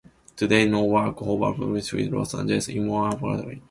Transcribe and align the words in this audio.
Today, 0.35 0.65
no 0.67 0.85
work 0.85 1.21
of 1.21 1.27
public 1.27 1.59
art 1.59 2.01
in 2.01 2.11
Los 2.11 2.33
Angeles 2.33 2.69
is 2.69 2.75
more 2.77 3.11
photographed. 3.11 3.59